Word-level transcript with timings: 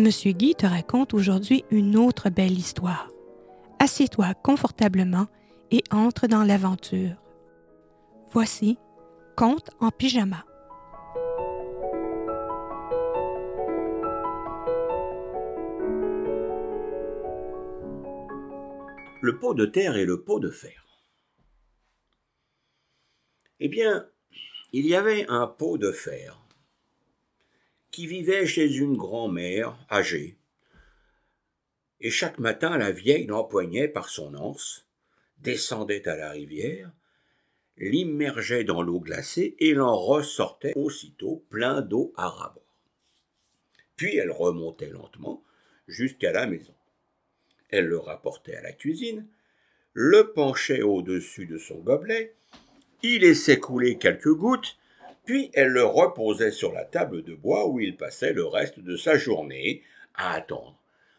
Monsieur 0.00 0.32
Guy 0.32 0.54
te 0.54 0.64
raconte 0.64 1.12
aujourd'hui 1.12 1.62
une 1.70 1.94
autre 1.94 2.30
belle 2.30 2.56
histoire. 2.56 3.10
Assieds-toi 3.80 4.32
confortablement 4.32 5.26
et 5.70 5.84
entre 5.90 6.26
dans 6.26 6.42
l'aventure. 6.42 7.16
Voici 8.32 8.78
Conte 9.36 9.70
en 9.78 9.90
pyjama. 9.90 10.46
Le 19.20 19.38
pot 19.38 19.52
de 19.52 19.66
terre 19.66 19.96
et 19.96 20.06
le 20.06 20.22
pot 20.22 20.40
de 20.40 20.48
fer. 20.48 21.04
Eh 23.58 23.68
bien, 23.68 24.08
il 24.72 24.86
y 24.86 24.94
avait 24.94 25.26
un 25.28 25.46
pot 25.46 25.76
de 25.76 25.92
fer 25.92 26.40
qui 27.90 28.06
vivait 28.06 28.46
chez 28.46 28.76
une 28.76 28.96
grand-mère 28.96 29.76
âgée. 29.90 30.36
Et 32.00 32.10
chaque 32.10 32.38
matin, 32.38 32.78
la 32.78 32.92
vieille 32.92 33.26
l'empoignait 33.26 33.88
par 33.88 34.08
son 34.08 34.34
anse, 34.34 34.86
descendait 35.38 36.08
à 36.08 36.16
la 36.16 36.30
rivière, 36.30 36.90
l'immergeait 37.76 38.64
dans 38.64 38.82
l'eau 38.82 39.00
glacée 39.00 39.56
et 39.58 39.74
l'en 39.74 39.96
ressortait 39.96 40.72
aussitôt 40.76 41.44
plein 41.50 41.80
d'eau 41.80 42.12
à 42.16 42.28
rabord. 42.28 42.62
Puis 43.96 44.16
elle 44.16 44.30
remontait 44.30 44.90
lentement 44.90 45.44
jusqu'à 45.86 46.32
la 46.32 46.46
maison. 46.46 46.74
Elle 47.68 47.86
le 47.86 47.98
rapportait 47.98 48.56
à 48.56 48.62
la 48.62 48.72
cuisine, 48.72 49.26
le 49.92 50.32
penchait 50.32 50.82
au-dessus 50.82 51.46
de 51.46 51.58
son 51.58 51.78
gobelet, 51.78 52.34
y 53.02 53.18
laissait 53.18 53.58
couler 53.58 53.98
quelques 53.98 54.32
gouttes, 54.32 54.78
puis 55.30 55.48
elle 55.54 55.68
le 55.68 55.84
reposait 55.84 56.50
sur 56.50 56.72
la 56.72 56.84
table 56.84 57.22
de 57.22 57.36
bois 57.36 57.68
où 57.68 57.78
il 57.78 57.96
passait 57.96 58.32
le 58.32 58.44
reste 58.44 58.80
de 58.80 58.96
sa 58.96 59.16
journée 59.16 59.84
à 60.16 60.32
attendre, 60.32 60.76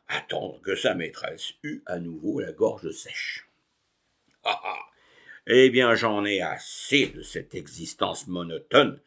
attendre 0.10 0.60
que 0.60 0.76
sa 0.76 0.96
maîtresse 0.96 1.54
eût 1.64 1.82
à 1.86 1.98
nouveau 1.98 2.42
la 2.42 2.52
gorge 2.52 2.92
sèche. 2.92 3.48
Ah 4.44 4.60
ah 4.66 4.86
Eh 5.48 5.70
bien, 5.70 5.96
j'en 5.96 6.26
ai 6.26 6.42
assez 6.42 7.08
de 7.08 7.22
cette 7.22 7.56
existence 7.56 8.28
monotone, 8.28 9.00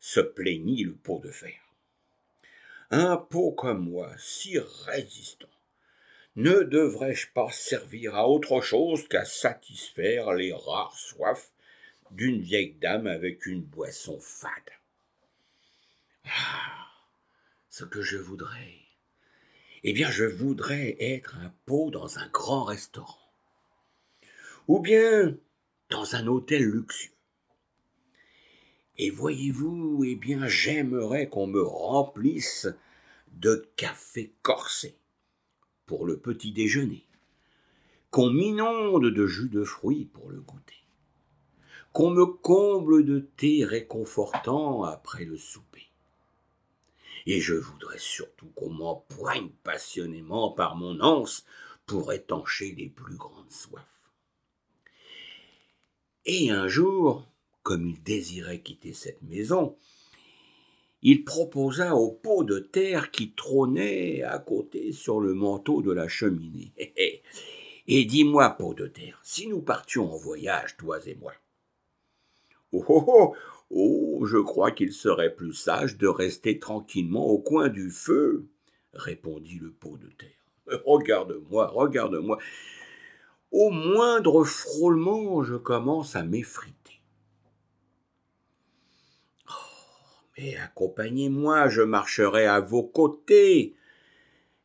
se 0.00 0.20
plaignit 0.20 0.84
le 0.84 0.96
pot 0.96 1.22
de 1.24 1.30
fer. 1.30 1.58
Un 2.90 3.16
pot 3.16 3.52
comme 3.52 3.88
moi, 3.88 4.12
si 4.18 4.58
résistant, 4.84 5.48
ne 6.36 6.62
devrais-je 6.62 7.28
pas 7.32 7.50
servir 7.50 8.16
à 8.16 8.28
autre 8.28 8.60
chose 8.60 9.08
qu'à 9.08 9.24
satisfaire 9.24 10.34
les 10.34 10.52
rares 10.52 10.98
soifs 10.98 11.50
d'une 12.12 12.40
vieille 12.40 12.76
dame 12.80 13.06
avec 13.06 13.46
une 13.46 13.62
boisson 13.62 14.18
fade. 14.20 14.52
Ah, 16.26 16.86
ce 17.70 17.84
que 17.84 18.02
je 18.02 18.18
voudrais. 18.18 18.76
Eh 19.82 19.92
bien, 19.92 20.10
je 20.10 20.24
voudrais 20.24 20.96
être 21.00 21.36
un 21.36 21.52
pot 21.66 21.90
dans 21.90 22.18
un 22.18 22.28
grand 22.28 22.64
restaurant. 22.64 23.32
Ou 24.68 24.78
bien 24.78 25.36
dans 25.88 26.14
un 26.14 26.26
hôtel 26.26 26.64
luxueux. 26.64 27.10
Et 28.98 29.10
voyez-vous, 29.10 30.04
eh 30.06 30.14
bien, 30.14 30.46
j'aimerais 30.46 31.28
qu'on 31.28 31.46
me 31.46 31.62
remplisse 31.62 32.68
de 33.32 33.68
café 33.76 34.34
corsé 34.42 34.96
pour 35.86 36.06
le 36.06 36.18
petit 36.18 36.52
déjeuner, 36.52 37.06
qu'on 38.10 38.30
m'inonde 38.30 39.06
de 39.06 39.26
jus 39.26 39.48
de 39.48 39.64
fruits 39.64 40.04
pour 40.04 40.30
le 40.30 40.40
goûter 40.40 40.81
qu'on 41.92 42.10
me 42.10 42.26
comble 42.26 43.04
de 43.04 43.20
thé 43.36 43.64
réconfortant 43.64 44.84
après 44.84 45.24
le 45.24 45.36
souper. 45.36 45.88
Et 47.26 47.40
je 47.40 47.54
voudrais 47.54 47.98
surtout 47.98 48.48
qu'on 48.56 48.70
m'empoigne 48.70 49.50
passionnément 49.62 50.50
par 50.50 50.74
mon 50.74 51.00
anse 51.00 51.44
pour 51.86 52.12
étancher 52.12 52.74
les 52.76 52.88
plus 52.88 53.16
grandes 53.16 53.50
soifs. 53.50 53.86
Et 56.24 56.50
un 56.50 56.68
jour, 56.68 57.26
comme 57.62 57.86
il 57.86 58.02
désirait 58.02 58.60
quitter 58.60 58.92
cette 58.92 59.22
maison, 59.22 59.76
il 61.02 61.24
proposa 61.24 61.96
au 61.96 62.12
pot 62.12 62.44
de 62.44 62.60
terre 62.60 63.10
qui 63.10 63.32
trônait 63.32 64.22
à 64.22 64.38
côté 64.38 64.92
sur 64.92 65.20
le 65.20 65.34
manteau 65.34 65.82
de 65.82 65.92
la 65.92 66.08
cheminée. 66.08 66.72
Et 67.88 68.04
dis-moi, 68.04 68.50
pot 68.50 68.74
de 68.74 68.86
terre, 68.86 69.20
si 69.24 69.48
nous 69.48 69.60
partions 69.60 70.12
en 70.12 70.16
voyage, 70.16 70.76
toi 70.76 71.00
et 71.04 71.16
moi, 71.16 71.32
Oh, 72.72 72.84
oh, 72.88 73.04
oh, 73.06 73.36
oh 73.70 74.26
je 74.26 74.38
crois 74.38 74.70
qu'il 74.70 74.92
serait 74.92 75.34
plus 75.34 75.52
sage 75.52 75.98
de 75.98 76.08
rester 76.08 76.58
tranquillement 76.58 77.26
au 77.26 77.38
coin 77.38 77.68
du 77.68 77.90
feu, 77.90 78.46
répondit 78.94 79.58
le 79.60 79.70
pot 79.70 79.98
de 79.98 80.08
terre. 80.08 80.80
Regarde-moi, 80.86 81.66
regarde-moi. 81.68 82.38
Au 83.50 83.70
moindre 83.70 84.44
frôlement, 84.44 85.42
je 85.42 85.56
commence 85.56 86.16
à 86.16 86.22
m'effriter. 86.22 87.02
Oh, 89.50 89.52
mais 90.38 90.56
accompagnez-moi, 90.56 91.68
je 91.68 91.82
marcherai 91.82 92.46
à 92.46 92.60
vos 92.60 92.82
côtés, 92.82 93.74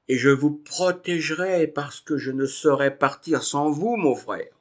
et 0.07 0.17
je 0.17 0.29
vous 0.29 0.51
protégerai 0.51 1.67
parce 1.67 1.99
que 1.99 2.17
je 2.17 2.31
ne 2.31 2.45
saurais 2.45 2.97
partir 2.97 3.43
sans 3.43 3.69
vous, 3.69 3.97
mon 3.97 4.15
frère. 4.15 4.56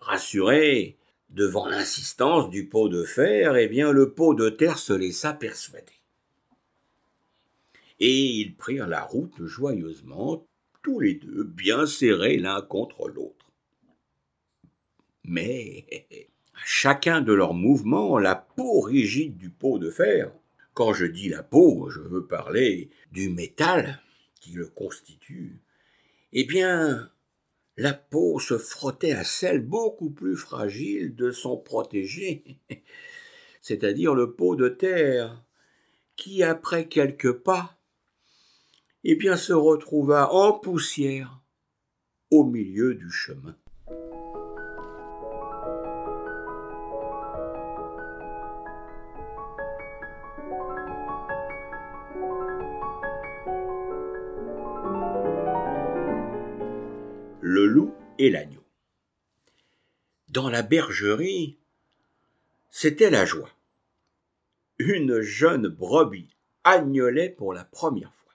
Rassuré 0.00 0.96
devant 1.28 1.68
l'insistance 1.68 2.50
du 2.50 2.68
pot 2.68 2.88
de 2.88 3.04
fer, 3.04 3.56
eh 3.56 3.68
bien 3.68 3.92
le 3.92 4.12
pot 4.12 4.34
de 4.34 4.48
terre 4.48 4.78
se 4.78 4.92
laissa 4.92 5.32
persuader. 5.32 6.00
Et 8.00 8.26
ils 8.26 8.56
prirent 8.56 8.88
la 8.88 9.02
route 9.02 9.44
joyeusement, 9.44 10.46
tous 10.82 11.00
les 11.00 11.14
deux 11.14 11.44
bien 11.44 11.86
serrés 11.86 12.38
l'un 12.38 12.62
contre 12.62 13.08
l'autre. 13.08 13.52
Mais 15.24 15.86
à 16.54 16.64
chacun 16.64 17.20
de 17.20 17.32
leurs 17.32 17.54
mouvements, 17.54 18.18
la 18.18 18.34
peau 18.34 18.80
rigide 18.80 19.36
du 19.36 19.50
pot 19.50 19.78
de 19.78 19.90
fer, 19.90 20.32
quand 20.72 20.94
je 20.94 21.04
dis 21.04 21.28
la 21.28 21.42
peau, 21.42 21.90
je 21.90 22.00
veux 22.00 22.26
parler 22.26 22.90
du 23.12 23.28
métal 23.28 24.00
qui 24.40 24.52
le 24.52 24.66
constitue, 24.66 25.60
eh 26.32 26.44
bien, 26.44 27.10
la 27.80 27.94
peau 27.94 28.38
se 28.38 28.58
frottait 28.58 29.12
à 29.12 29.24
celle 29.24 29.60
beaucoup 29.60 30.10
plus 30.10 30.36
fragile 30.36 31.16
de 31.16 31.30
son 31.30 31.56
protégé, 31.56 32.58
c'est-à-dire 33.62 34.14
le 34.14 34.34
pot 34.34 34.54
de 34.54 34.68
terre, 34.68 35.42
qui, 36.14 36.42
après 36.42 36.88
quelques 36.88 37.32
pas, 37.32 37.80
eh 39.02 39.18
se 39.34 39.54
retrouva 39.54 40.30
en 40.30 40.52
poussière 40.52 41.40
au 42.30 42.44
milieu 42.44 42.94
du 42.94 43.10
chemin. 43.10 43.56
Le 57.50 57.66
loup 57.66 57.92
et 58.18 58.30
l'agneau. 58.30 58.62
Dans 60.28 60.48
la 60.48 60.62
bergerie, 60.62 61.58
c'était 62.70 63.10
la 63.10 63.24
joie. 63.24 63.50
Une 64.78 65.20
jeune 65.20 65.66
brebis 65.66 66.36
agnolait 66.62 67.28
pour 67.28 67.52
la 67.52 67.64
première 67.64 68.14
fois. 68.14 68.34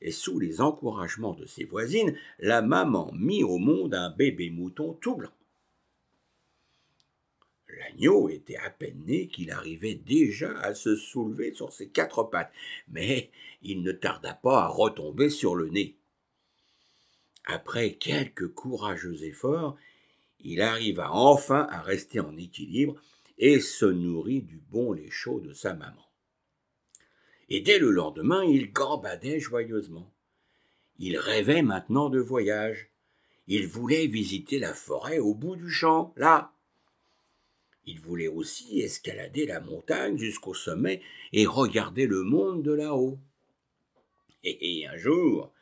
Et 0.00 0.10
sous 0.10 0.38
les 0.38 0.62
encouragements 0.62 1.34
de 1.34 1.44
ses 1.44 1.64
voisines, 1.64 2.16
la 2.38 2.62
maman 2.62 3.12
mit 3.12 3.44
au 3.44 3.58
monde 3.58 3.94
un 3.94 4.08
bébé 4.08 4.48
mouton 4.48 4.94
tout 4.94 5.16
blanc. 5.16 5.32
L'agneau 7.68 8.30
était 8.30 8.56
à 8.56 8.70
peine 8.70 9.04
né 9.04 9.28
qu'il 9.28 9.50
arrivait 9.50 9.96
déjà 9.96 10.58
à 10.60 10.72
se 10.72 10.96
soulever 10.96 11.52
sur 11.52 11.74
ses 11.74 11.90
quatre 11.90 12.22
pattes, 12.22 12.52
mais 12.88 13.30
il 13.60 13.82
ne 13.82 13.92
tarda 13.92 14.32
pas 14.32 14.64
à 14.64 14.68
retomber 14.68 15.28
sur 15.28 15.54
le 15.54 15.68
nez. 15.68 15.99
Après 17.52 17.94
quelques 17.94 18.46
courageux 18.46 19.24
efforts, 19.24 19.76
il 20.38 20.62
arriva 20.62 21.10
enfin 21.10 21.66
à 21.70 21.80
rester 21.80 22.20
en 22.20 22.36
équilibre 22.36 22.94
et 23.38 23.58
se 23.58 23.86
nourrit 23.86 24.42
du 24.42 24.62
bon 24.70 24.92
lait 24.92 25.10
chaud 25.10 25.40
de 25.40 25.52
sa 25.52 25.74
maman. 25.74 26.06
Et 27.48 27.60
dès 27.60 27.80
le 27.80 27.90
lendemain, 27.90 28.44
il 28.44 28.72
gambadait 28.72 29.40
joyeusement. 29.40 30.14
Il 31.00 31.18
rêvait 31.18 31.62
maintenant 31.62 32.08
de 32.08 32.20
voyage. 32.20 32.88
Il 33.48 33.66
voulait 33.66 34.06
visiter 34.06 34.60
la 34.60 34.72
forêt 34.72 35.18
au 35.18 35.34
bout 35.34 35.56
du 35.56 35.70
champ, 35.70 36.14
là. 36.16 36.52
Il 37.84 37.98
voulait 37.98 38.28
aussi 38.28 38.80
escalader 38.80 39.46
la 39.46 39.58
montagne 39.58 40.16
jusqu'au 40.16 40.54
sommet 40.54 41.02
et 41.32 41.46
regarder 41.46 42.06
le 42.06 42.22
monde 42.22 42.62
de 42.62 42.72
là-haut. 42.72 43.18
Et, 44.44 44.86
un 44.86 44.96
jour, 44.96 45.52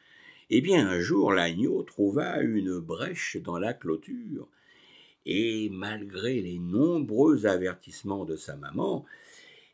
eh 0.51 0.61
bien, 0.61 0.89
un 0.89 1.01
jour, 1.01 1.33
l'agneau 1.33 1.83
trouva 1.83 2.41
une 2.41 2.79
brèche 2.79 3.37
dans 3.37 3.59
la 3.59 3.75
clôture, 3.75 4.49
et 5.27 5.69
malgré 5.71 6.41
les 6.41 6.59
nombreux 6.59 7.47
avertissements 7.47 8.25
de 8.25 8.37
sa 8.37 8.57
maman, 8.57 9.05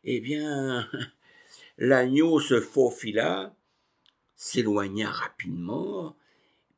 eh 0.03 0.21
bien, 0.21 0.89
l'agneau 1.79 2.41
se 2.41 2.61
faufila, 2.61 3.55
s'éloigna 4.35 5.11
rapidement 5.11 6.17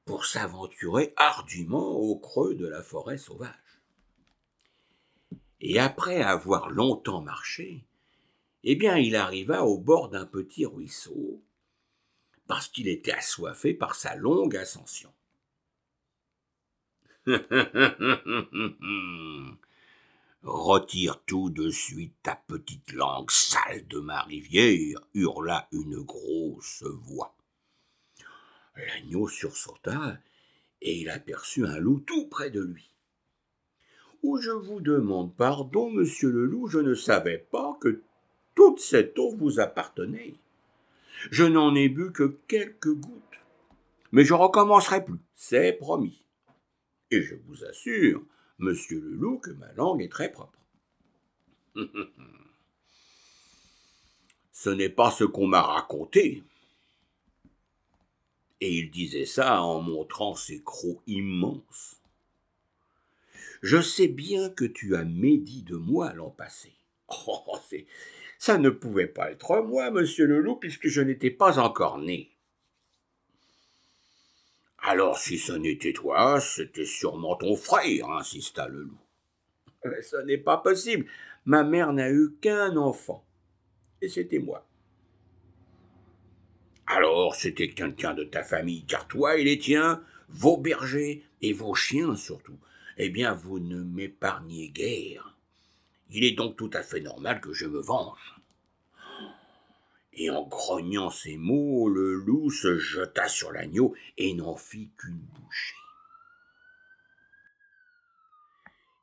pour 0.04 0.26
s'aventurer 0.26 1.14
hardiment 1.16 1.96
au 1.96 2.16
creux 2.18 2.54
de 2.54 2.66
la 2.66 2.82
forêt 2.82 3.18
sauvage. 3.18 3.54
Et 5.60 5.78
après 5.78 6.22
avoir 6.22 6.70
longtemps 6.70 7.22
marché, 7.22 7.84
eh 8.62 8.76
bien 8.76 8.98
il 8.98 9.16
arriva 9.16 9.64
au 9.64 9.78
bord 9.78 10.10
d'un 10.10 10.26
petit 10.26 10.66
ruisseau, 10.66 11.42
parce 12.46 12.68
qu'il 12.68 12.88
était 12.88 13.12
assoiffé 13.12 13.74
par 13.74 13.94
sa 13.94 14.16
longue 14.16 14.56
ascension. 14.56 15.12
Retire 20.42 21.22
tout 21.26 21.50
de 21.50 21.70
suite 21.70 22.14
ta 22.22 22.36
petite 22.36 22.92
langue 22.92 23.32
sale 23.32 23.88
de 23.88 23.98
ma 23.98 24.22
rivière, 24.22 25.00
hurla 25.14 25.66
une 25.72 26.02
grosse 26.02 26.84
voix. 26.84 27.34
L'agneau 28.76 29.26
sursauta, 29.26 30.20
et 30.82 31.00
il 31.00 31.10
aperçut 31.10 31.66
un 31.66 31.78
loup 31.78 31.98
tout 32.00 32.28
près 32.28 32.50
de 32.50 32.60
lui. 32.60 32.90
Où 34.22 34.38
je 34.38 34.50
vous 34.50 34.80
demande 34.80 35.34
pardon, 35.34 35.90
monsieur 35.90 36.30
le 36.30 36.46
loup, 36.46 36.68
je 36.68 36.78
ne 36.78 36.94
savais 36.94 37.38
pas 37.38 37.76
que 37.80 38.02
toute 38.54 38.78
cette 38.78 39.18
eau 39.18 39.34
vous 39.36 39.58
appartenait. 39.58 40.36
Je 41.30 41.44
n'en 41.44 41.74
ai 41.74 41.88
bu 41.88 42.12
que 42.12 42.38
quelques 42.48 42.92
gouttes. 42.92 43.22
Mais 44.12 44.24
je 44.24 44.34
recommencerai 44.34 45.04
plus, 45.04 45.18
c'est 45.34 45.72
promis. 45.72 46.24
Et 47.10 47.22
je 47.22 47.34
vous 47.46 47.64
assure, 47.64 48.22
monsieur 48.58 49.00
le 49.00 49.10
loup, 49.10 49.38
que 49.38 49.50
ma 49.50 49.72
langue 49.72 50.02
est 50.02 50.10
très 50.10 50.30
propre. 50.30 50.58
ce 54.52 54.70
n'est 54.70 54.88
pas 54.88 55.10
ce 55.10 55.24
qu'on 55.24 55.46
m'a 55.46 55.62
raconté. 55.62 56.42
Et 58.60 58.78
il 58.78 58.90
disait 58.90 59.26
ça 59.26 59.62
en 59.62 59.82
montrant 59.82 60.34
ses 60.34 60.62
crocs 60.62 61.02
immenses. 61.06 62.00
Je 63.62 63.80
sais 63.80 64.08
bien 64.08 64.48
que 64.50 64.64
tu 64.64 64.96
as 64.96 65.04
médit 65.04 65.62
de 65.62 65.76
moi 65.76 66.12
l'an 66.14 66.30
passé. 66.30 66.72
Oh, 67.28 67.58
ça 68.38 68.58
ne 68.58 68.70
pouvait 68.70 69.06
pas 69.06 69.30
être 69.30 69.60
moi, 69.62 69.90
monsieur 69.90 70.26
le 70.26 70.40
loup, 70.40 70.56
puisque 70.56 70.88
je 70.88 71.00
n'étais 71.00 71.30
pas 71.30 71.58
encore 71.58 71.98
né. 71.98 72.30
Alors, 74.78 75.18
si 75.18 75.38
ce 75.38 75.52
n'était 75.52 75.92
toi, 75.92 76.40
c'était 76.40 76.84
sûrement 76.84 77.36
ton 77.36 77.56
frère, 77.56 78.10
insista 78.10 78.68
le 78.68 78.82
loup. 78.82 78.98
Ce 80.02 80.16
n'est 80.24 80.38
pas 80.38 80.58
possible. 80.58 81.06
Ma 81.44 81.64
mère 81.64 81.92
n'a 81.92 82.10
eu 82.10 82.36
qu'un 82.40 82.76
enfant. 82.76 83.24
Et 84.00 84.08
c'était 84.08 84.38
moi. 84.38 84.66
Alors 86.86 87.34
c'était 87.34 87.68
quelqu'un 87.68 88.14
de 88.14 88.24
ta 88.24 88.44
famille, 88.44 88.84
car 88.86 89.08
toi 89.08 89.36
et 89.36 89.44
les 89.44 89.58
tiens, 89.58 90.02
vos 90.28 90.56
bergers 90.56 91.24
et 91.42 91.52
vos 91.52 91.74
chiens 91.74 92.14
surtout, 92.14 92.58
eh 92.96 93.08
bien 93.08 93.34
vous 93.34 93.58
ne 93.58 93.82
m'épargnez 93.82 94.68
guère. 94.68 95.35
Il 96.10 96.24
est 96.24 96.32
donc 96.32 96.56
tout 96.56 96.70
à 96.72 96.82
fait 96.82 97.00
normal 97.00 97.40
que 97.40 97.52
je 97.52 97.66
me 97.66 97.80
venge. 97.80 98.36
Et 100.12 100.30
en 100.30 100.46
grognant 100.46 101.10
ces 101.10 101.36
mots, 101.36 101.88
le 101.88 102.14
loup 102.14 102.50
se 102.50 102.78
jeta 102.78 103.28
sur 103.28 103.52
l'agneau 103.52 103.94
et 104.16 104.32
n'en 104.34 104.56
fit 104.56 104.90
qu'une 104.96 105.18
bouchée. 105.18 105.76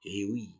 Et 0.05 0.25
oui, 0.25 0.55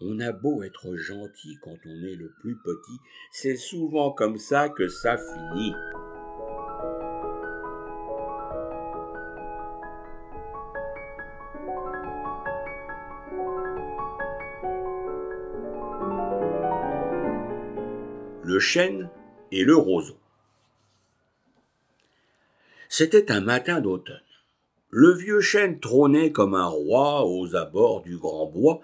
on 0.00 0.20
a 0.20 0.32
beau 0.32 0.62
être 0.62 0.94
gentil 0.96 1.58
quand 1.62 1.76
on 1.86 2.04
est 2.04 2.14
le 2.14 2.30
plus 2.40 2.56
petit, 2.56 2.98
c'est 3.32 3.56
souvent 3.56 4.12
comme 4.12 4.38
ça 4.38 4.68
que 4.68 4.88
ça 4.88 5.16
finit. 5.16 5.72
Le 18.46 18.60
chêne 18.60 19.10
et 19.50 19.64
le 19.64 19.76
roseau. 19.76 20.16
C'était 22.88 23.32
un 23.32 23.40
matin 23.40 23.80
d'automne. 23.80 24.20
Le 24.90 25.12
vieux 25.12 25.40
chêne 25.40 25.80
trônait 25.80 26.30
comme 26.30 26.54
un 26.54 26.68
roi 26.68 27.26
aux 27.26 27.56
abords 27.56 28.02
du 28.02 28.16
grand 28.16 28.46
bois, 28.46 28.80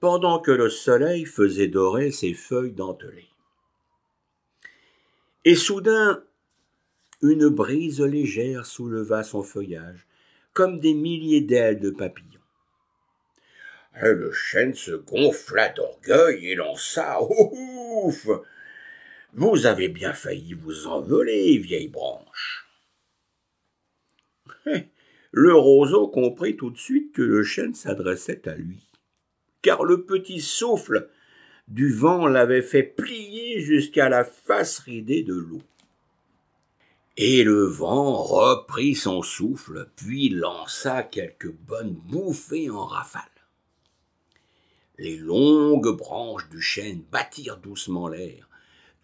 pendant 0.00 0.40
que 0.40 0.50
le 0.50 0.70
soleil 0.70 1.26
faisait 1.26 1.68
dorer 1.68 2.10
ses 2.10 2.32
feuilles 2.32 2.72
dentelées. 2.72 3.28
Et 5.44 5.54
soudain, 5.54 6.24
une 7.22 7.48
brise 7.48 8.00
légère 8.00 8.64
souleva 8.64 9.22
son 9.22 9.42
feuillage, 9.42 10.06
comme 10.54 10.80
des 10.80 10.94
milliers 10.94 11.42
d'ailes 11.42 11.80
de 11.80 11.90
papillons. 11.90 12.40
Et 14.02 14.12
le 14.12 14.32
chêne 14.32 14.74
se 14.74 14.92
gonfla 14.92 15.68
d'orgueil 15.70 16.48
et 16.48 16.54
lança 16.54 17.18
Ouf 17.22 18.26
vous 19.36 19.66
avez 19.66 19.88
bien 19.88 20.14
failli 20.14 20.54
vous 20.54 20.86
envoler, 20.86 21.58
vieille 21.58 21.88
branche. 21.88 22.66
Le 25.30 25.54
roseau 25.54 26.08
comprit 26.08 26.56
tout 26.56 26.70
de 26.70 26.78
suite 26.78 27.12
que 27.12 27.20
le 27.20 27.42
chêne 27.44 27.74
s'adressait 27.74 28.48
à 28.48 28.54
lui, 28.54 28.88
car 29.60 29.84
le 29.84 30.06
petit 30.06 30.40
souffle 30.40 31.10
du 31.68 31.92
vent 31.92 32.26
l'avait 32.26 32.62
fait 32.62 32.82
plier 32.82 33.60
jusqu'à 33.60 34.08
la 34.08 34.24
face 34.24 34.78
ridée 34.78 35.22
de 35.22 35.34
l'eau. 35.34 35.60
Et 37.18 37.44
le 37.44 37.64
vent 37.64 38.22
reprit 38.22 38.94
son 38.94 39.20
souffle, 39.20 39.90
puis 39.96 40.30
lança 40.30 41.02
quelques 41.02 41.52
bonnes 41.52 41.92
bouffées 41.92 42.70
en 42.70 42.86
rafale. 42.86 43.22
Les 44.96 45.18
longues 45.18 45.94
branches 45.94 46.48
du 46.48 46.62
chêne 46.62 47.04
battirent 47.10 47.58
doucement 47.58 48.08
l'air, 48.08 48.48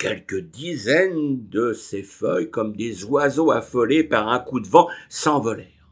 Quelques 0.02 0.40
dizaines 0.40 1.48
de 1.48 1.72
ces 1.72 2.02
feuilles, 2.02 2.50
comme 2.50 2.74
des 2.74 3.04
oiseaux 3.04 3.52
affolés 3.52 4.02
par 4.02 4.26
un 4.26 4.40
coup 4.40 4.58
de 4.58 4.66
vent, 4.66 4.88
s'envolèrent. 5.08 5.88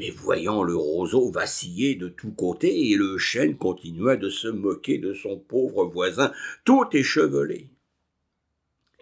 Mais 0.00 0.10
voyant 0.10 0.64
le 0.64 0.74
roseau 0.74 1.30
vaciller 1.30 1.94
de 1.94 2.08
tous 2.08 2.32
côtés, 2.32 2.90
et 2.90 2.96
le 2.96 3.16
chêne 3.16 3.56
continua 3.56 4.16
de 4.16 4.28
se 4.28 4.48
moquer 4.48 4.98
de 4.98 5.14
son 5.14 5.38
pauvre 5.38 5.84
voisin, 5.84 6.32
tout 6.64 6.84
échevelé. 6.90 7.70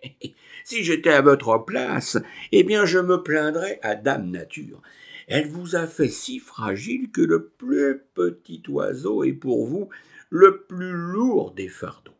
si 0.64 0.84
j'étais 0.84 1.14
à 1.14 1.22
votre 1.22 1.64
place, 1.64 2.18
eh 2.52 2.62
bien 2.62 2.84
je 2.84 2.98
me 2.98 3.22
plaindrais 3.22 3.80
à 3.80 3.94
Dame 3.94 4.30
Nature. 4.30 4.82
Elle 5.28 5.48
vous 5.48 5.76
a 5.76 5.86
fait 5.86 6.10
si 6.10 6.40
fragile 6.40 7.10
que 7.10 7.22
le 7.22 7.46
plus 7.46 8.02
petit 8.12 8.62
oiseau 8.68 9.24
est 9.24 9.32
pour 9.32 9.66
vous 9.66 9.88
le 10.28 10.66
plus 10.68 10.92
lourd 10.92 11.52
des 11.52 11.68
fardeaux. 11.68 12.12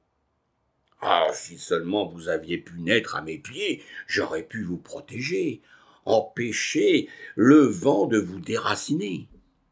Ah, 1.05 1.27
si 1.33 1.59
seulement 1.59 2.07
vous 2.07 2.29
aviez 2.29 2.59
pu 2.59 2.79
naître 2.79 3.17
à 3.17 3.23
mes 3.23 3.37
pieds, 3.37 3.83
j'aurais 4.07 4.45
pu 4.45 4.63
vous 4.63 4.77
protéger, 4.79 5.61
empêcher 6.05 7.09
le 7.35 7.65
vent 7.65 8.07
de 8.07 8.19
vous 8.19 8.39
déraciner. 8.39 9.27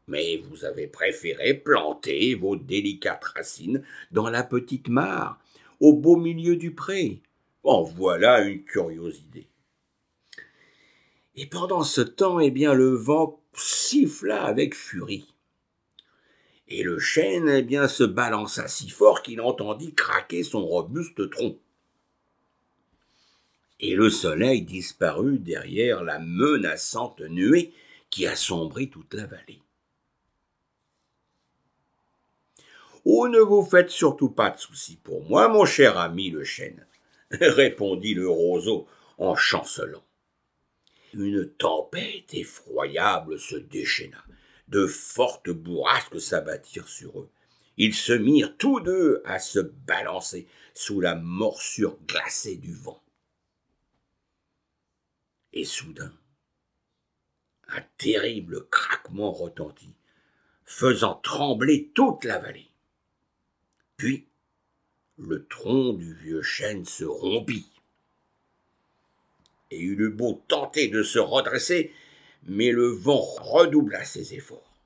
Mais 0.09 0.35
vous 0.49 0.65
avez 0.65 0.87
préféré 0.87 1.53
planter 1.53 2.35
vos 2.35 2.57
délicates 2.57 3.23
racines 3.23 3.81
dans 4.11 4.29
la 4.29 4.43
petite 4.43 4.89
mare, 4.89 5.39
au 5.79 5.93
beau 5.93 6.17
milieu 6.17 6.57
du 6.57 6.75
pré. 6.75 7.21
En 7.63 7.81
voilà 7.81 8.41
une 8.41 8.65
curieuse 8.65 9.19
idée. 9.19 9.47
Et 11.35 11.45
pendant 11.45 11.83
ce 11.83 12.01
temps, 12.01 12.41
eh 12.41 12.51
bien, 12.51 12.73
le 12.73 12.89
vent 12.89 13.41
siffla 13.53 14.43
avec 14.43 14.75
furie 14.75 15.30
et 16.71 16.83
le 16.83 16.99
chêne 16.99 17.49
eh 17.49 17.87
se 17.87 18.03
balança 18.03 18.67
si 18.67 18.89
fort 18.89 19.21
qu'il 19.21 19.41
entendit 19.41 19.93
craquer 19.93 20.43
son 20.43 20.65
robuste 20.65 21.29
tronc. 21.29 21.57
Et 23.81 23.95
le 23.95 24.09
soleil 24.09 24.61
disparut 24.61 25.39
derrière 25.39 26.03
la 26.03 26.19
menaçante 26.19 27.19
nuée 27.21 27.73
qui 28.09 28.25
assombrit 28.25 28.89
toute 28.89 29.13
la 29.13 29.25
vallée. 29.25 29.61
Oh, 33.03 33.27
ne 33.27 33.39
vous 33.39 33.65
faites 33.65 33.89
surtout 33.89 34.29
pas 34.29 34.51
de 34.51 34.59
soucis 34.59 34.97
pour 35.03 35.23
moi, 35.23 35.47
mon 35.49 35.65
cher 35.65 35.97
ami 35.97 36.29
le 36.29 36.43
chêne, 36.43 36.85
répondit 37.31 38.13
le 38.13 38.29
roseau 38.29 38.87
en 39.17 39.35
chancelant. 39.35 40.03
Une 41.13 41.49
tempête 41.49 42.33
effroyable 42.33 43.39
se 43.39 43.57
déchaîna 43.57 44.23
de 44.71 44.87
fortes 44.87 45.49
bourrasques 45.49 46.19
s'abattirent 46.19 46.87
sur 46.87 47.19
eux. 47.19 47.29
Ils 47.77 47.93
se 47.93 48.13
mirent 48.13 48.57
tous 48.57 48.79
deux 48.79 49.21
à 49.25 49.39
se 49.39 49.59
balancer 49.59 50.47
sous 50.73 51.01
la 51.01 51.15
morsure 51.15 51.97
glacée 52.07 52.57
du 52.57 52.73
vent. 52.73 53.01
Et 55.53 55.65
soudain, 55.65 56.13
un 57.67 57.81
terrible 57.97 58.67
craquement 58.69 59.31
retentit, 59.31 59.95
faisant 60.65 61.15
trembler 61.15 61.91
toute 61.93 62.23
la 62.23 62.39
vallée. 62.39 62.71
Puis, 63.97 64.27
le 65.17 65.45
tronc 65.47 65.93
du 65.93 66.13
vieux 66.13 66.41
chêne 66.41 66.85
se 66.85 67.03
rompit. 67.03 67.67
Et 69.69 69.79
il 69.79 70.01
eut 70.01 70.09
beau 70.09 70.43
tenter 70.47 70.87
de 70.87 71.03
se 71.03 71.19
redresser, 71.19 71.93
mais 72.43 72.71
le 72.71 72.87
vent 72.87 73.21
redoubla 73.21 74.03
ses 74.03 74.33
efforts. 74.33 74.77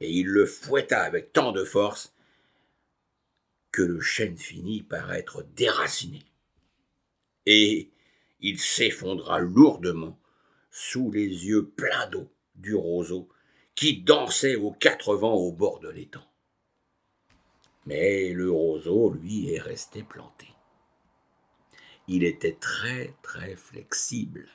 Et 0.00 0.10
il 0.10 0.26
le 0.26 0.46
fouetta 0.46 1.02
avec 1.02 1.32
tant 1.32 1.52
de 1.52 1.64
force 1.64 2.14
que 3.70 3.82
le 3.82 4.00
chêne 4.00 4.36
finit 4.36 4.82
par 4.82 5.12
être 5.12 5.44
déraciné. 5.54 6.24
Et 7.46 7.90
il 8.40 8.58
s'effondra 8.58 9.40
lourdement 9.40 10.18
sous 10.70 11.10
les 11.10 11.46
yeux 11.46 11.68
pleins 11.68 12.08
d'eau 12.08 12.30
du 12.56 12.74
roseau 12.74 13.28
qui 13.74 14.02
dansait 14.02 14.56
aux 14.56 14.72
quatre 14.72 15.14
vents 15.16 15.34
au 15.34 15.52
bord 15.52 15.80
de 15.80 15.88
l'étang. 15.88 16.26
Mais 17.86 18.32
le 18.32 18.50
roseau, 18.50 19.10
lui, 19.10 19.52
est 19.52 19.60
resté 19.60 20.02
planté. 20.02 20.48
Il 22.08 22.24
était 22.24 22.56
très 22.60 23.14
très 23.22 23.56
flexible. 23.56 24.48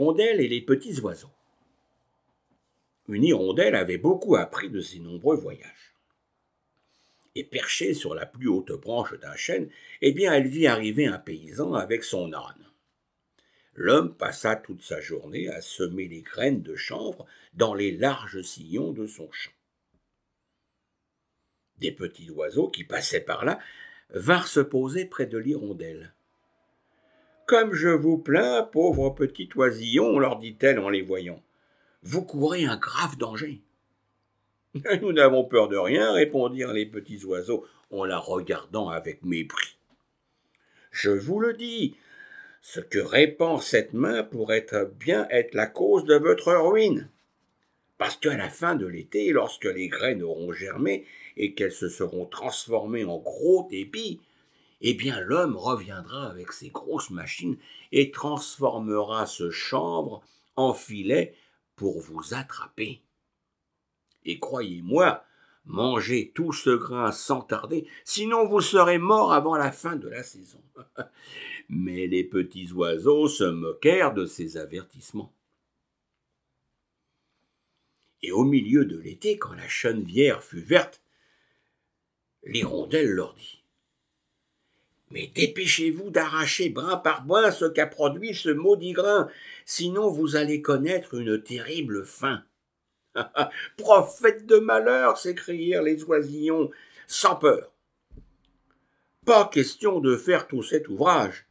Et 0.00 0.46
les 0.46 0.60
petits 0.60 1.00
oiseaux. 1.00 1.32
Une 3.08 3.24
hirondelle 3.24 3.74
avait 3.74 3.98
beaucoup 3.98 4.36
appris 4.36 4.70
de 4.70 4.80
ses 4.80 5.00
nombreux 5.00 5.36
voyages. 5.36 5.94
Et 7.34 7.42
perchée 7.42 7.94
sur 7.94 8.14
la 8.14 8.24
plus 8.24 8.48
haute 8.48 8.70
branche 8.70 9.14
d'un 9.14 9.34
chêne, 9.34 9.68
eh 10.00 10.12
bien, 10.12 10.32
elle 10.32 10.46
vit 10.46 10.68
arriver 10.68 11.06
un 11.06 11.18
paysan 11.18 11.74
avec 11.74 12.04
son 12.04 12.32
âne. 12.32 12.70
L'homme 13.74 14.14
passa 14.16 14.54
toute 14.54 14.82
sa 14.82 15.00
journée 15.00 15.48
à 15.48 15.60
semer 15.60 16.06
les 16.06 16.22
graines 16.22 16.62
de 16.62 16.76
chanvre 16.76 17.26
dans 17.54 17.74
les 17.74 17.90
larges 17.90 18.42
sillons 18.42 18.92
de 18.92 19.06
son 19.06 19.30
champ. 19.32 19.52
Des 21.78 21.92
petits 21.92 22.30
oiseaux 22.30 22.68
qui 22.68 22.84
passaient 22.84 23.20
par 23.20 23.44
là 23.44 23.58
vinrent 24.10 24.48
se 24.48 24.60
poser 24.60 25.06
près 25.06 25.26
de 25.26 25.38
l'hirondelle. 25.38 26.14
Comme 27.48 27.72
je 27.72 27.88
vous 27.88 28.18
plains, 28.18 28.62
pauvre 28.62 29.08
petit 29.08 29.48
oisillon, 29.56 30.18
leur 30.18 30.36
dit-elle 30.36 30.78
en 30.78 30.90
les 30.90 31.00
voyant, 31.00 31.42
vous 32.02 32.22
courez 32.22 32.66
un 32.66 32.76
grave 32.76 33.16
danger. 33.16 33.62
Nous 35.00 35.12
n'avons 35.14 35.44
peur 35.44 35.68
de 35.68 35.78
rien, 35.78 36.12
répondirent 36.12 36.74
les 36.74 36.84
petits 36.84 37.24
oiseaux 37.24 37.64
en 37.90 38.04
la 38.04 38.18
regardant 38.18 38.90
avec 38.90 39.24
mépris. 39.24 39.78
Je 40.90 41.08
vous 41.08 41.40
le 41.40 41.54
dis, 41.54 41.96
ce 42.60 42.80
que 42.80 42.98
répand 42.98 43.62
cette 43.62 43.94
main 43.94 44.24
pourrait 44.24 44.66
bien 45.00 45.26
être 45.30 45.54
la 45.54 45.66
cause 45.66 46.04
de 46.04 46.16
votre 46.16 46.52
ruine. 46.52 47.08
Parce 47.96 48.18
qu'à 48.18 48.36
la 48.36 48.50
fin 48.50 48.74
de 48.74 48.84
l'été, 48.84 49.32
lorsque 49.32 49.64
les 49.64 49.88
graines 49.88 50.22
auront 50.22 50.52
germé 50.52 51.06
et 51.38 51.54
qu'elles 51.54 51.72
se 51.72 51.88
seront 51.88 52.26
transformées 52.26 53.04
en 53.04 53.16
gros 53.16 53.68
épis, 53.70 54.20
eh 54.80 54.94
bien 54.94 55.20
l'homme 55.20 55.56
reviendra 55.56 56.26
avec 56.26 56.52
ses 56.52 56.68
grosses 56.68 57.10
machines 57.10 57.58
et 57.92 58.10
transformera 58.10 59.26
ce 59.26 59.50
chanvre 59.50 60.22
en 60.56 60.74
filet 60.74 61.34
pour 61.76 62.00
vous 62.00 62.34
attraper. 62.34 63.02
Et 64.24 64.38
croyez-moi, 64.38 65.24
mangez 65.64 66.32
tout 66.34 66.52
ce 66.52 66.70
grain 66.70 67.12
sans 67.12 67.40
tarder, 67.40 67.86
sinon 68.04 68.46
vous 68.46 68.60
serez 68.60 68.98
mort 68.98 69.32
avant 69.32 69.56
la 69.56 69.72
fin 69.72 69.96
de 69.96 70.08
la 70.08 70.22
saison. 70.22 70.62
Mais 71.68 72.06
les 72.06 72.24
petits 72.24 72.72
oiseaux 72.72 73.28
se 73.28 73.44
moquèrent 73.44 74.14
de 74.14 74.26
ces 74.26 74.56
avertissements. 74.56 75.32
Et 78.22 78.32
au 78.32 78.44
milieu 78.44 78.84
de 78.84 78.98
l'été, 78.98 79.38
quand 79.38 79.52
la 79.52 79.68
chenevière 79.68 80.42
fut 80.42 80.60
verte, 80.60 81.00
l'hirondelle 82.42 83.10
leur 83.10 83.34
dit 83.34 83.57
mais 85.10 85.30
dépêchez-vous 85.34 86.10
d'arracher 86.10 86.68
brin 86.68 86.96
par 86.96 87.24
brin 87.24 87.50
ce 87.50 87.64
qu'a 87.64 87.86
produit 87.86 88.34
ce 88.34 88.50
maudit 88.50 88.92
grain, 88.92 89.28
sinon 89.64 90.10
vous 90.10 90.36
allez 90.36 90.62
connaître 90.62 91.14
une 91.14 91.42
terrible 91.42 92.04
fin. 92.04 92.42
Prophète 93.76 94.46
de 94.46 94.58
malheur, 94.58 95.18
s'écrièrent 95.18 95.82
les 95.82 96.04
oisillons, 96.04 96.70
sans 97.06 97.36
peur. 97.36 97.72
Pas 99.24 99.46
question 99.52 100.00
de 100.00 100.16
faire 100.16 100.46
tout 100.46 100.62
cet 100.62 100.88
ouvrage. 100.88 101.46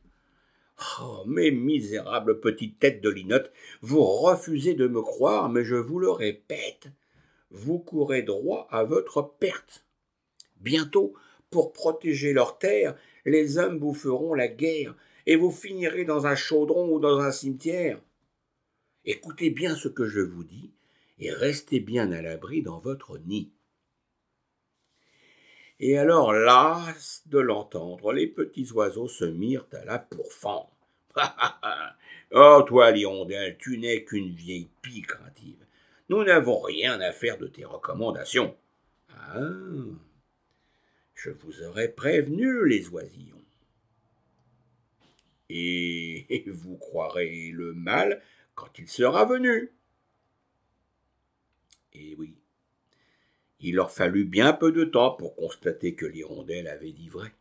Oh, 0.99 1.23
mes 1.25 1.49
misérables 1.49 2.39
petites 2.39 2.79
têtes 2.79 3.01
de 3.01 3.09
linotte, 3.09 3.51
vous 3.81 4.03
refusez 4.03 4.75
de 4.75 4.87
me 4.87 5.01
croire, 5.01 5.49
mais 5.49 5.63
je 5.63 5.75
vous 5.75 5.99
le 5.99 6.11
répète, 6.11 6.89
vous 7.49 7.79
courez 7.79 8.21
droit 8.21 8.67
à 8.69 8.83
votre 8.83 9.21
perte. 9.21 9.85
Bientôt, 10.61 11.13
pour 11.49 11.73
protéger 11.73 12.33
leur 12.33 12.57
terre, 12.57 12.95
les 13.25 13.57
hommes 13.57 13.79
vous 13.79 13.93
feront 13.93 14.33
la 14.33 14.47
guerre, 14.47 14.95
et 15.25 15.35
vous 15.35 15.51
finirez 15.51 16.05
dans 16.05 16.25
un 16.25 16.35
chaudron 16.35 16.89
ou 16.89 16.99
dans 16.99 17.19
un 17.19 17.31
cimetière. 17.31 17.99
Écoutez 19.05 19.49
bien 19.49 19.75
ce 19.75 19.87
que 19.87 20.07
je 20.07 20.21
vous 20.21 20.43
dis, 20.43 20.71
et 21.19 21.31
restez 21.31 21.79
bien 21.79 22.11
à 22.11 22.21
l'abri 22.21 22.61
dans 22.61 22.79
votre 22.79 23.17
nid. 23.19 23.51
Et 25.79 25.97
alors, 25.97 26.33
las 26.33 27.23
de 27.27 27.39
l'entendre, 27.39 28.11
les 28.11 28.27
petits 28.27 28.71
oiseaux 28.71 29.07
se 29.07 29.25
mirent 29.25 29.67
à 29.73 29.85
la 29.85 29.99
pourfendre. 29.99 30.71
oh, 32.31 32.63
toi, 32.65 32.91
l'hirondelle, 32.91 33.57
tu 33.59 33.77
n'es 33.77 34.03
qu'une 34.03 34.33
vieille 34.33 34.69
pie 34.81 35.03
craintive. 35.03 35.65
Nous 36.09 36.23
n'avons 36.23 36.59
rien 36.59 36.99
à 37.01 37.11
faire 37.11 37.37
de 37.37 37.47
tes 37.47 37.65
recommandations. 37.65 38.55
Ah, 39.09 39.39
je 41.17 41.31
vous 41.31 41.63
aurais 41.63 41.89
prévenu, 41.89 42.65
les 42.67 42.87
oisillons. 42.89 43.35
Et 45.49 46.45
vous 46.47 46.77
croirez 46.77 47.51
le 47.51 47.73
mal 47.73 48.21
quand 48.53 48.77
il 48.77 48.87
sera 48.87 49.25
venu. 49.25 49.71
Et 51.93 52.13
oui, 52.15 52.35
il 53.59 53.75
leur 53.75 53.91
fallut 53.91 54.25
bien 54.25 54.53
peu 54.53 54.71
de 54.71 54.83
temps 54.83 55.11
pour 55.11 55.35
constater 55.35 55.95
que 55.95 56.05
l'hirondelle 56.05 56.67
avait 56.67 56.91
dit 56.91 57.09
vrai. 57.09 57.31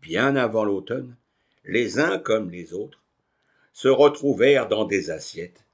Bien 0.00 0.36
avant 0.36 0.64
l'automne, 0.64 1.16
les 1.64 1.98
uns 1.98 2.18
comme 2.18 2.50
les 2.50 2.72
autres 2.72 3.02
se 3.72 3.88
retrouvèrent 3.88 4.68
dans 4.68 4.86
des 4.86 5.10
assiettes 5.10 5.66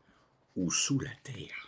ou 0.56 0.72
sous 0.72 0.98
la 0.98 1.14
terre. 1.22 1.65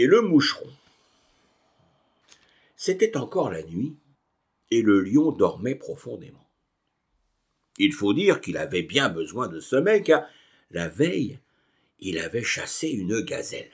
Et 0.00 0.06
le 0.06 0.22
moucheron. 0.22 0.72
C'était 2.74 3.18
encore 3.18 3.50
la 3.50 3.62
nuit, 3.62 3.96
et 4.70 4.80
le 4.80 5.02
lion 5.02 5.30
dormait 5.30 5.74
profondément. 5.74 6.48
Il 7.76 7.92
faut 7.92 8.14
dire 8.14 8.40
qu'il 8.40 8.56
avait 8.56 8.82
bien 8.82 9.10
besoin 9.10 9.48
de 9.48 9.60
sommeil, 9.60 10.02
car 10.02 10.26
la 10.70 10.88
veille, 10.88 11.38
il 11.98 12.18
avait 12.18 12.42
chassé 12.42 12.88
une 12.88 13.20
gazelle. 13.20 13.72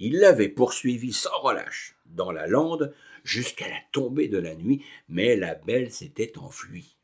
Il 0.00 0.18
l'avait 0.18 0.48
poursuivie 0.48 1.12
sans 1.12 1.38
relâche 1.38 1.94
dans 2.06 2.32
la 2.32 2.48
lande 2.48 2.92
jusqu'à 3.22 3.68
la 3.68 3.80
tombée 3.92 4.26
de 4.26 4.38
la 4.38 4.56
nuit, 4.56 4.84
mais 5.08 5.36
la 5.36 5.54
belle 5.54 5.92
s'était 5.92 6.36
enfuie. 6.36 6.96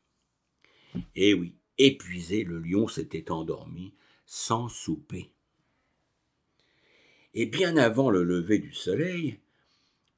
Et 1.15 1.33
oui, 1.33 1.55
épuisé, 1.77 2.43
le 2.43 2.59
lion 2.59 2.89
s'était 2.89 3.31
endormi 3.31 3.93
sans 4.25 4.67
souper 4.67 5.32
et 7.33 7.45
bien 7.45 7.77
avant 7.77 8.09
le 8.09 8.23
lever 8.23 8.59
du 8.59 8.73
soleil, 8.73 9.39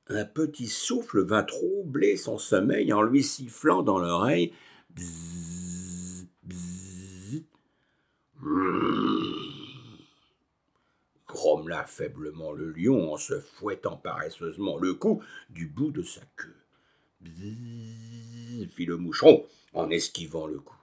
un 0.07 0.25
petit 0.25 0.67
souffle 0.67 1.23
vint 1.23 1.43
troubler 1.43 2.17
son 2.17 2.37
sommeil 2.37 2.93
en 2.93 3.01
lui 3.01 3.23
sifflant 3.23 3.81
dans 3.81 3.97
l'oreille 3.97 4.53
bzzz, 4.91 6.27
bzzz. 6.43 7.43
grommela 11.27 11.85
faiblement 11.85 12.53
le 12.53 12.71
lion 12.71 13.13
en 13.13 13.17
se 13.17 13.39
fouettant 13.39 13.97
paresseusement 13.97 14.77
le 14.77 14.93
cou 14.93 15.23
du 15.49 15.67
bout 15.67 15.91
de 15.91 16.01
sa 16.01 16.21
queue. 16.35 16.55
Bzzz, 17.21 18.67
fit 18.75 18.85
le 18.85 18.97
moucheron 18.97 19.45
en 19.73 19.89
esquivant 19.89 20.47
le 20.47 20.59
coup. 20.59 20.75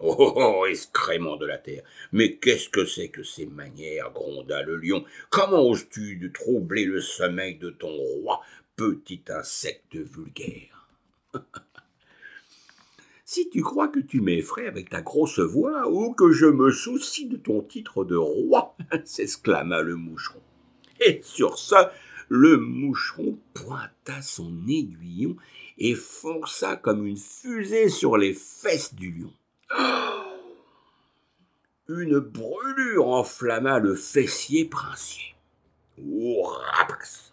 Oh, 0.00 0.14
oh, 0.18 0.32
oh, 0.36 0.66
excrément 0.66 1.36
de 1.36 1.46
la 1.46 1.58
terre. 1.58 1.82
Mais 2.12 2.36
qu'est-ce 2.36 2.68
que 2.68 2.84
c'est 2.84 3.08
que 3.08 3.24
ces 3.24 3.46
manières 3.46 4.12
gronda 4.12 4.62
le 4.62 4.76
lion? 4.76 5.04
Comment 5.28 5.62
oses-tu 5.62 6.16
de 6.16 6.28
troubler 6.28 6.84
le 6.84 7.00
sommeil 7.00 7.56
de 7.56 7.70
ton 7.70 7.96
roi, 7.96 8.40
petit 8.76 9.22
insecte 9.28 9.96
vulgaire? 9.96 10.88
Si 13.30 13.50
tu 13.50 13.60
crois 13.60 13.88
que 13.88 14.00
tu 14.00 14.22
m'effraies 14.22 14.68
avec 14.68 14.88
ta 14.88 15.02
grosse 15.02 15.38
voix 15.38 15.86
ou 15.86 16.14
que 16.14 16.32
je 16.32 16.46
me 16.46 16.70
soucie 16.70 17.26
de 17.26 17.36
ton 17.36 17.60
titre 17.60 18.02
de 18.02 18.16
roi, 18.16 18.74
s'exclama 19.04 19.82
le 19.82 19.96
moucheron. 19.96 20.40
Et 20.98 21.20
sur 21.22 21.58
ça, 21.58 21.92
le 22.30 22.56
moucheron 22.56 23.38
pointa 23.52 24.22
son 24.22 24.66
aiguillon 24.66 25.36
et 25.76 25.94
fonça 25.94 26.76
comme 26.76 27.06
une 27.06 27.18
fusée 27.18 27.90
sur 27.90 28.16
les 28.16 28.32
fesses 28.32 28.94
du 28.94 29.10
lion. 29.12 29.32
Une 31.88 32.18
brûlure 32.18 33.08
enflamma 33.08 33.78
le 33.78 33.94
fessier 33.94 34.64
princier. 34.64 35.34
Oh, 35.98 36.44
rapace 36.44 37.32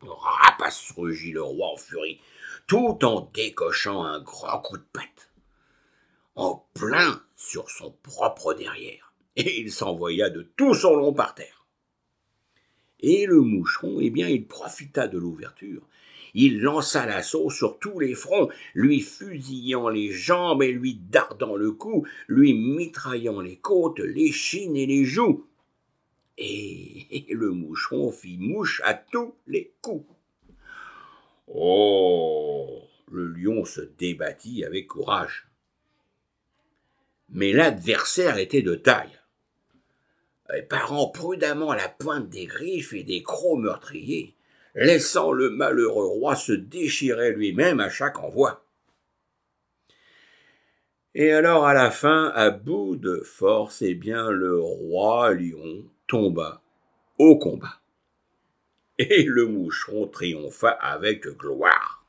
Rapace 0.00 0.92
rugit 0.96 1.32
le 1.32 1.42
roi 1.42 1.68
en 1.68 1.76
furie, 1.76 2.20
tout 2.66 3.04
en 3.04 3.30
décochant 3.32 4.02
un 4.02 4.20
grand 4.20 4.60
coup 4.60 4.76
de 4.76 4.84
patte. 4.92 5.30
En 6.34 6.66
plein 6.74 7.22
sur 7.36 7.70
son 7.70 7.92
propre 8.02 8.54
derrière. 8.54 9.12
Et 9.36 9.60
il 9.60 9.70
s'envoya 9.72 10.30
de 10.30 10.42
tout 10.42 10.74
son 10.74 10.96
long 10.96 11.12
par 11.12 11.34
terre. 11.34 11.66
Et 13.00 13.26
le 13.26 13.40
moucheron, 13.40 13.98
eh 14.00 14.10
bien, 14.10 14.28
il 14.28 14.46
profita 14.46 15.08
de 15.08 15.18
l'ouverture. 15.18 15.82
Il 16.34 16.60
lança 16.60 17.04
l'assaut 17.04 17.50
sur 17.50 17.78
tous 17.78 17.98
les 17.98 18.14
fronts, 18.14 18.48
lui 18.74 19.00
fusillant 19.00 19.88
les 19.88 20.10
jambes 20.10 20.62
et 20.62 20.72
lui 20.72 20.94
dardant 20.94 21.56
le 21.56 21.72
cou, 21.72 22.06
lui 22.26 22.54
mitraillant 22.54 23.40
les 23.40 23.56
côtes, 23.56 23.98
les 23.98 24.32
chines 24.32 24.76
et 24.76 24.86
les 24.86 25.04
joues. 25.04 25.46
Et 26.38 27.26
le 27.30 27.50
moucheron 27.50 28.10
fit 28.10 28.38
mouche 28.38 28.80
à 28.84 28.94
tous 28.94 29.34
les 29.46 29.74
coups. 29.82 30.06
Oh 31.48 32.82
Le 33.10 33.26
lion 33.26 33.64
se 33.64 33.82
débattit 33.82 34.64
avec 34.64 34.86
courage. 34.86 35.48
Mais 37.28 37.52
l'adversaire 37.52 38.38
était 38.38 38.62
de 38.62 38.74
taille. 38.74 39.18
Parant 40.68 41.08
prudemment 41.08 41.72
la 41.72 41.88
pointe 41.88 42.28
des 42.28 42.46
griffes 42.46 42.92
et 42.92 43.04
des 43.04 43.22
crocs 43.22 43.58
meurtriers, 43.58 44.34
laissant 44.74 45.32
le 45.32 45.50
malheureux 45.50 46.06
roi 46.06 46.36
se 46.36 46.52
déchirer 46.52 47.32
lui-même 47.32 47.80
à 47.80 47.90
chaque 47.90 48.18
envoi. 48.18 48.64
Et 51.14 51.32
alors 51.32 51.66
à 51.66 51.74
la 51.74 51.90
fin, 51.90 52.32
à 52.34 52.50
bout 52.50 52.96
de 52.96 53.20
force, 53.24 53.82
eh 53.82 53.94
bien 53.94 54.30
le 54.30 54.58
roi 54.58 55.34
lion 55.34 55.84
tomba 56.06 56.62
au 57.18 57.38
combat. 57.38 57.80
Et 58.98 59.24
le 59.24 59.46
moucheron 59.46 60.06
triompha 60.06 60.70
avec 60.70 61.26
gloire. 61.26 62.04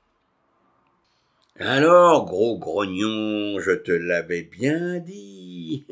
Alors, 1.60 2.26
gros 2.26 2.58
grognon, 2.58 3.60
je 3.60 3.72
te 3.72 3.92
l'avais 3.92 4.42
bien 4.42 5.00
dit. 5.00 5.86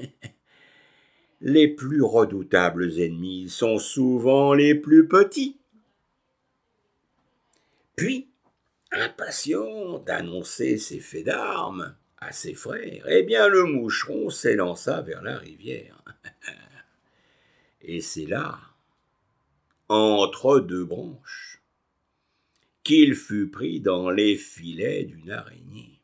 Les 1.42 1.68
plus 1.68 2.02
redoutables 2.02 3.00
ennemis 3.00 3.48
sont 3.50 3.78
souvent 3.78 4.54
les 4.54 4.76
plus 4.76 5.08
petits. 5.08 5.61
Impatient 8.92 10.00
d'annoncer 10.00 10.78
ses 10.78 11.00
faits 11.00 11.26
d'armes 11.26 11.96
à 12.18 12.32
ses 12.32 12.54
frères, 12.54 13.06
eh 13.08 13.24
bien 13.24 13.48
le 13.48 13.64
moucheron 13.64 14.30
s'élança 14.30 15.02
vers 15.02 15.22
la 15.22 15.38
rivière. 15.38 16.04
Et 17.82 18.02
c'est 18.02 18.26
là, 18.26 18.60
entre 19.88 20.60
deux 20.60 20.86
branches, 20.86 21.62
qu'il 22.84 23.16
fut 23.16 23.50
pris 23.50 23.80
dans 23.80 24.10
les 24.10 24.36
filets 24.36 25.06
d'une 25.06 25.32
araignée 25.32 26.02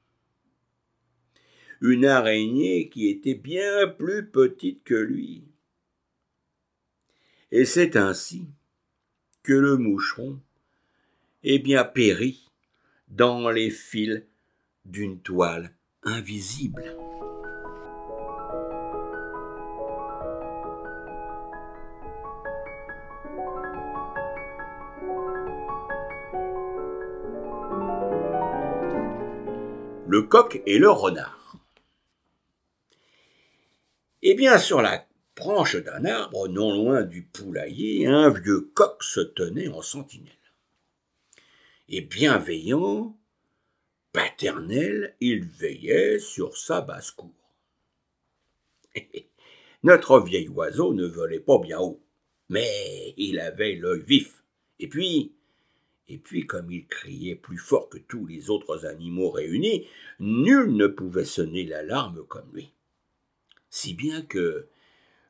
une 1.82 2.06
araignée 2.06 2.89
qui 2.89 3.08
était 3.08 3.36
bien 3.36 3.88
plus 3.88 4.28
petite 4.28 4.84
que 4.84 4.95
lui. 4.95 5.43
Et 7.52 7.65
c'est 7.65 7.95
ainsi 7.95 8.48
que 9.43 9.54
le 9.54 9.78
moucheron 9.78 10.41
est 11.50 11.60
bien 11.60 11.86
péri 11.86 12.50
dans 13.08 13.50
les 13.50 13.70
fils 13.70 14.22
d'une 14.84 15.22
toile 15.22 15.74
invisible. 16.04 16.84
Le 30.06 30.24
coq 30.24 30.62
et 30.66 30.78
le 30.78 30.90
renard. 30.90 31.56
Eh 34.22 34.34
bien, 34.34 34.58
sur 34.58 34.82
la 34.82 35.06
branche 35.38 35.78
d'un 35.78 36.04
arbre, 36.04 36.50
non 36.50 36.74
loin 36.74 37.04
du 37.04 37.22
poulailler, 37.22 38.06
un 38.06 38.30
vieux 38.32 38.70
coq 38.74 39.02
se 39.02 39.22
tenait 39.22 39.70
en 39.70 39.82
sentinelle. 39.82 40.37
Et 41.89 42.02
bienveillant, 42.02 43.17
paternel, 44.12 45.15
il 45.19 45.45
veillait 45.45 46.19
sur 46.19 46.58
sa 46.58 46.82
basse-cour. 46.82 47.34
Notre 49.84 50.19
vieil 50.19 50.50
oiseau 50.50 50.93
ne 50.93 51.06
volait 51.06 51.39
pas 51.39 51.60
bien 51.60 51.80
haut, 51.80 52.02
mais 52.50 53.13
il 53.17 53.39
avait 53.39 53.76
l'œil 53.76 54.02
vif. 54.02 54.43
Et 54.80 54.88
puis, 54.88 55.34
et 56.08 56.17
puis, 56.17 56.45
comme 56.45 56.71
il 56.71 56.88
criait 56.88 57.36
plus 57.36 57.58
fort 57.58 57.89
que 57.89 57.97
tous 57.97 58.26
les 58.26 58.50
autres 58.50 58.86
animaux 58.86 59.30
réunis, 59.30 59.88
nul 60.19 60.76
ne 60.76 60.88
pouvait 60.88 61.26
sonner 61.26 61.65
l'alarme 61.65 62.26
comme 62.26 62.54
lui 62.54 62.73
si 63.69 63.93
bien 63.93 64.21
que 64.21 64.67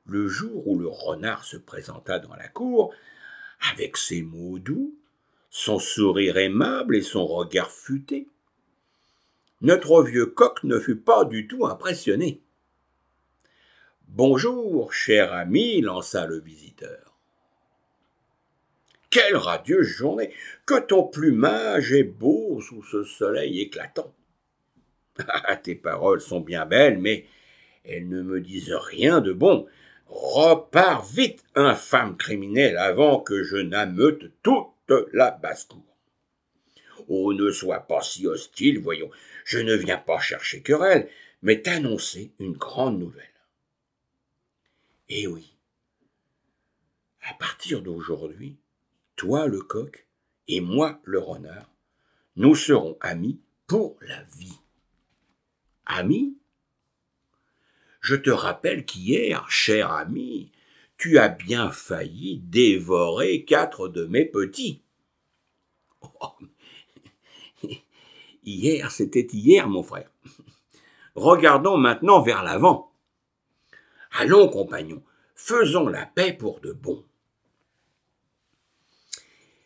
le 0.05 0.27
jour 0.27 0.67
où 0.67 0.79
le 0.79 0.87
renard 0.87 1.43
se 1.43 1.57
présenta 1.57 2.19
dans 2.19 2.35
la 2.35 2.47
cour, 2.47 2.93
avec 3.71 3.97
ses 3.97 4.21
mots 4.21 4.59
doux, 4.59 4.97
son 5.49 5.79
sourire 5.79 6.37
aimable 6.37 6.95
et 6.95 7.01
son 7.01 7.25
regard 7.25 7.71
futé, 7.71 8.27
notre 9.61 10.03
vieux 10.03 10.27
coq 10.27 10.63
ne 10.63 10.79
fut 10.79 10.97
pas 10.97 11.25
du 11.25 11.47
tout 11.47 11.65
impressionné. 11.65 12.41
Bonjour, 14.07 14.93
cher 14.93 15.33
ami, 15.33 15.81
lança 15.81 16.27
le 16.27 16.39
visiteur. 16.39 17.17
Quelle 19.09 19.35
radieuse 19.35 19.87
journée 19.87 20.31
Que 20.65 20.79
ton 20.79 21.03
plumage 21.03 21.91
est 21.91 22.03
beau 22.03 22.61
sous 22.61 22.83
ce 22.83 23.03
soleil 23.03 23.61
éclatant. 23.61 24.13
Ah, 25.27 25.55
tes 25.55 25.73
paroles 25.73 26.21
sont 26.21 26.41
bien 26.41 26.65
belles, 26.65 26.99
mais 26.99 27.25
elles 27.83 28.07
ne 28.07 28.21
me 28.21 28.39
disent 28.39 28.73
rien 28.73 29.19
de 29.19 29.33
bon. 29.33 29.65
Repars 30.07 31.03
vite, 31.03 31.43
infâme 31.55 32.15
criminel, 32.17 32.77
avant 32.77 33.19
que 33.19 33.43
je 33.43 33.57
n'ameute 33.57 34.31
toute 34.43 34.67
la 35.13 35.31
basse-cour. 35.31 35.83
Oh, 37.07 37.33
ne 37.33 37.51
sois 37.51 37.81
pas 37.81 38.01
si 38.01 38.27
hostile, 38.27 38.79
voyons. 38.79 39.09
Je 39.45 39.59
ne 39.59 39.75
viens 39.75 39.97
pas 39.97 40.19
chercher 40.19 40.61
querelle, 40.61 41.09
mais 41.41 41.61
t'annoncer 41.61 42.33
une 42.39 42.57
grande 42.57 42.99
nouvelle. 42.99 43.23
Eh 45.09 45.27
oui. 45.27 45.55
À 47.21 47.33
partir 47.35 47.81
d'aujourd'hui, 47.81 48.57
toi 49.15 49.47
le 49.47 49.61
coq 49.61 50.07
et 50.47 50.61
moi 50.61 50.99
le 51.03 51.19
renard, 51.19 51.69
nous 52.35 52.55
serons 52.55 52.97
amis 53.01 53.41
pour 53.67 53.97
la 54.01 54.23
vie. 54.23 54.59
Amis? 55.85 56.37
Je 58.01 58.15
te 58.15 58.29
rappelle 58.29 58.85
qu'hier, 58.85 59.49
cher 59.49 59.91
ami, 59.91 60.51
tu 60.97 61.17
as 61.19 61.29
bien 61.29 61.71
failli 61.71 62.39
dévorer 62.39 63.45
quatre 63.45 63.87
de 63.87 64.05
mes 64.05 64.25
petits. 64.25 64.81
Hier, 68.43 68.91
c'était 68.91 69.27
hier, 69.33 69.67
mon 69.67 69.83
frère. 69.83 70.09
Regardons 71.15 71.75
maintenant 71.77 72.21
vers 72.21 72.43
l'avant. 72.43 72.93
Allons, 74.11 74.47
compagnons, 74.47 75.03
faisons 75.35 75.89
la 75.89 76.05
paix 76.05 76.31
pour 76.31 76.61
de 76.61 76.71
bon. 76.71 77.03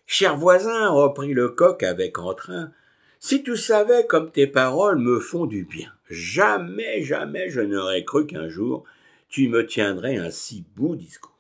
Cher 0.08 0.36
voisin, 0.36 0.90
reprit 0.90 1.34
le 1.34 1.50
coq 1.50 1.84
avec 1.84 2.18
entrain, 2.18 2.72
si 3.20 3.44
tu 3.44 3.56
savais 3.56 4.08
comme 4.08 4.32
tes 4.32 4.48
paroles 4.48 4.98
me 4.98 5.20
font 5.20 5.46
du 5.46 5.64
bien, 5.64 5.94
jamais, 6.10 7.04
jamais 7.04 7.52
je 7.52 7.62
n'aurais 7.62 8.04
cru 8.04 8.26
qu'un 8.26 8.50
jour 8.50 8.84
tu 9.32 9.48
me 9.48 9.66
tiendrais 9.66 10.18
un 10.18 10.30
si 10.30 10.66
beau 10.76 10.96
discours. 10.96 11.32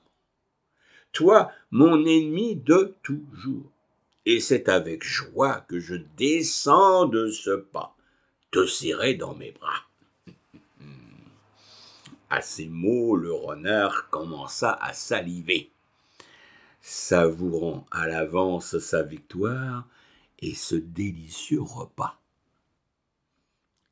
Toi, 1.11 1.51
mon 1.71 2.05
ennemi 2.05 2.55
de 2.55 2.95
toujours. 3.03 3.69
Et 4.25 4.39
c'est 4.39 4.69
avec 4.69 5.03
joie 5.03 5.65
que 5.67 5.79
je 5.79 5.95
descends 6.15 7.05
de 7.05 7.29
ce 7.29 7.51
pas, 7.51 7.95
te 8.49 8.65
serrer 8.65 9.15
dans 9.15 9.35
mes 9.35 9.51
bras. 9.51 9.83
À 12.29 12.39
ces 12.39 12.67
mots, 12.67 13.17
le 13.17 13.33
renard 13.33 14.09
commença 14.09 14.71
à 14.71 14.93
saliver, 14.93 15.69
savourant 16.79 17.85
à 17.91 18.07
l'avance 18.07 18.77
sa 18.79 19.03
victoire, 19.03 19.85
et 20.39 20.55
ce 20.55 20.75
délicieux 20.75 21.61
repas. 21.61 22.21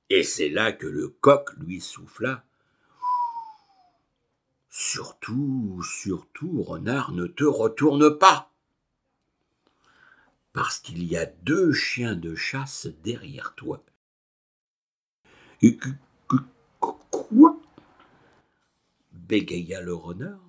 Et 0.10 0.24
c'est 0.24 0.50
là 0.50 0.72
que 0.72 0.88
le 0.88 1.10
coq 1.10 1.52
lui 1.60 1.82
souffla. 1.82 2.46
Surtout, 4.70 5.82
surtout, 5.84 6.62
renard, 6.62 7.12
ne 7.12 7.26
te 7.26 7.44
retourne 7.44 8.18
pas. 8.18 8.52
Parce 10.54 10.80
qu'il 10.80 11.04
y 11.04 11.18
a 11.18 11.26
deux 11.26 11.74
chiens 11.74 12.16
de 12.16 12.36
chasse 12.36 12.88
derrière 13.04 13.56
toi. 13.56 13.84
Et 15.62 15.78
quoi? 17.10 17.60
Bégaya 19.12 19.82
le 19.82 19.94
renard. 19.94 20.40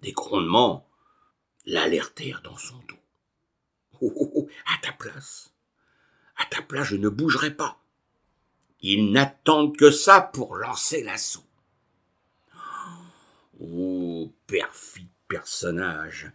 Des 0.00 0.12
grondements 0.12 0.88
l'alertèrent 1.66 2.42
dans 2.42 2.56
son 2.56 2.78
dos. 2.88 2.96
Oh, 4.00 4.12
oh, 4.14 4.32
oh, 4.34 4.48
à 4.66 4.80
ta 4.80 4.92
place, 4.92 5.52
à 6.36 6.44
ta 6.46 6.62
place, 6.62 6.86
je 6.86 6.96
ne 6.96 7.08
bougerai 7.08 7.54
pas. 7.54 7.82
Ils 8.80 9.12
n'attendent 9.12 9.76
que 9.76 9.90
ça 9.90 10.20
pour 10.20 10.56
lancer 10.56 11.02
l'assaut. 11.02 11.44
Oh, 13.60 14.32
perfide 14.46 15.08
personnage, 15.28 16.30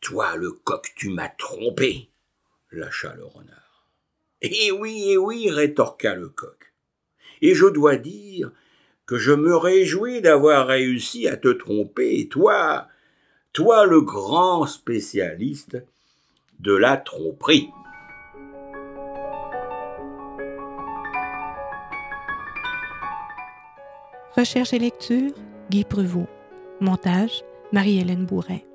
toi 0.00 0.36
le 0.36 0.50
coq, 0.50 0.92
tu 0.96 1.08
m'as 1.10 1.28
trompé, 1.28 2.10
lâcha 2.72 3.14
le 3.14 3.24
renard. 3.24 3.88
Eh 4.42 4.70
oui, 4.72 5.04
eh 5.08 5.16
oui, 5.16 5.50
rétorqua 5.50 6.14
le 6.14 6.28
coq. 6.28 6.72
Et 7.40 7.54
je 7.54 7.66
dois 7.66 7.96
dire 7.96 8.50
que 9.06 9.16
je 9.16 9.32
me 9.32 9.56
réjouis 9.56 10.20
d'avoir 10.20 10.66
réussi 10.66 11.28
à 11.28 11.36
te 11.36 11.48
tromper, 11.48 12.28
toi, 12.28 12.88
toi 13.52 13.86
le 13.86 14.00
grand 14.00 14.66
spécialiste 14.66 15.78
de 16.58 16.74
la 16.74 16.96
tromperie. 16.96 17.70
Recherche 24.38 24.72
et 24.72 24.78
lecture, 24.78 25.32
Guy 25.68 25.82
Prevot. 25.82 26.28
Montage, 26.80 27.42
Marie-Hélène 27.72 28.24
Bourret. 28.24 28.67